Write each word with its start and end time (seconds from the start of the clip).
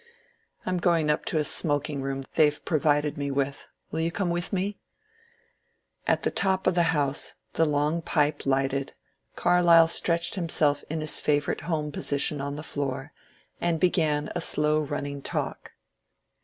"I 0.65 0.71
am 0.71 0.79
going 0.79 1.11
up 1.11 1.25
to 1.25 1.37
a 1.37 1.43
smoking 1.43 2.01
room 2.01 2.23
they've 2.33 2.59
pro 2.65 2.79
vided 2.79 3.17
me 3.17 3.29
with— 3.29 3.67
will 3.91 3.99
you 3.99 4.09
come 4.11 4.31
with 4.31 4.51
me?" 4.51 4.79
At 6.11 6.23
the 6.23 6.31
top 6.31 6.65
of 6.65 6.73
the 6.73 6.81
house, 6.89 7.35
the 7.53 7.67
long 7.67 8.01
pipe 8.01 8.47
lighted, 8.47 8.93
Carlyle 9.35 9.87
stretched 9.89 10.33
himself 10.33 10.83
in 10.89 11.01
his 11.01 11.19
favourite 11.19 11.61
home 11.61 11.91
position 11.91 12.41
on 12.41 12.55
the 12.55 12.63
floor, 12.63 13.13
and 13.61 13.79
began 13.79 14.31
a 14.35 14.41
slow 14.41 14.79
running 14.81 15.21
talk. 15.21 15.73